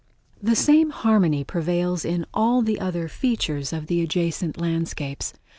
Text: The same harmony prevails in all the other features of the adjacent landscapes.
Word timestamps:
The 0.41 0.55
same 0.55 0.89
harmony 0.89 1.43
prevails 1.43 2.05
in 2.05 2.25
all 2.33 2.63
the 2.63 2.79
other 2.79 3.07
features 3.07 3.71
of 3.71 3.85
the 3.85 4.01
adjacent 4.01 4.59
landscapes. 4.59 5.35